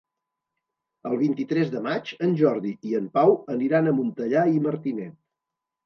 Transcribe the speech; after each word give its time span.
El 1.09 1.17
vint-i-tres 1.23 1.69
de 1.77 1.83
maig 1.89 2.11
en 2.29 2.35
Jordi 2.41 2.73
i 2.95 2.99
en 3.03 3.13
Pau 3.21 3.39
aniran 3.59 3.89
a 3.89 3.97
Montellà 4.03 4.51
i 4.59 4.69
Martinet. 4.69 5.19